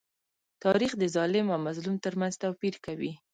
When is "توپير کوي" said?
2.43-3.11